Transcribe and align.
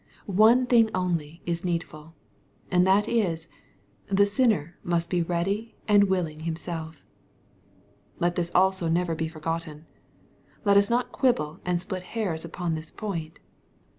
COne 0.27 0.67
thing 0.67 0.89
only 0.95 1.43
is 1.45 1.61
needful^and 1.61 2.85
that 2.85 3.07
is, 3.07 3.47
the 4.07 4.25
sinner 4.25 4.75
must 4.83 5.11
be 5.11 5.21
ready 5.21 5.75
and 5.87 6.05
willing 6.05 6.39
himself, 6.39 7.05
Let 8.17 8.33
this 8.33 8.49
also 8.55 8.87
never 8.87 9.13
be 9.13 9.27
forgotten. 9.27 9.85
Let 10.65 10.75
us 10.75 10.89
not 10.89 11.11
quibble 11.11 11.59
and 11.65 11.79
split 11.79 12.01
hairs 12.17 12.43
upon 12.43 12.73
this 12.73 12.89
point. 12.91 13.37